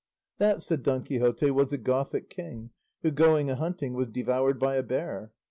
"That," 0.39 0.63
said 0.63 0.81
Don 0.81 1.03
Quixote, 1.03 1.51
"was 1.51 1.71
a 1.71 1.77
Gothic 1.77 2.27
king, 2.27 2.71
who, 3.03 3.11
going 3.11 3.51
a 3.51 3.55
hunting, 3.55 3.93
was 3.93 4.07
devoured 4.07 4.57
by 4.59 4.73
a 4.77 4.81
bear." 4.81 5.31